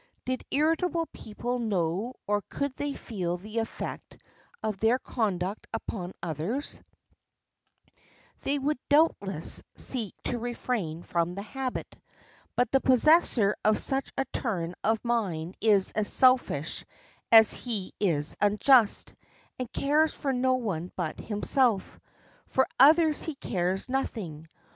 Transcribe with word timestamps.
Did 0.25 0.43
irritable 0.49 1.05
people 1.13 1.59
know 1.59 2.15
or 2.25 2.41
could 2.49 2.75
they 2.75 2.95
feel 2.95 3.37
the 3.37 3.59
effect 3.59 4.17
of 4.63 4.79
their 4.79 4.97
conduct 4.97 5.67
upon 5.71 6.13
others, 6.23 6.81
they 8.41 8.57
would 8.57 8.79
doubtless 8.89 9.61
seek 9.75 10.15
to 10.23 10.39
refrain 10.39 11.03
from 11.03 11.35
the 11.35 11.43
habit; 11.43 11.95
but 12.55 12.71
the 12.71 12.81
possessor 12.81 13.55
of 13.63 13.77
such 13.77 14.11
a 14.17 14.25
turn 14.33 14.73
of 14.83 15.05
mind 15.05 15.55
is 15.61 15.91
as 15.91 16.11
selfish 16.11 16.83
as 17.31 17.53
he 17.53 17.93
is 17.99 18.35
unjust, 18.41 19.13
and 19.59 19.71
cares 19.71 20.15
for 20.15 20.33
no 20.33 20.55
one 20.55 20.91
but 20.95 21.19
himself. 21.19 21.99
For 22.47 22.65
others 22.79 23.21
he 23.21 23.35
cares 23.35 23.87
nothing. 23.87 24.49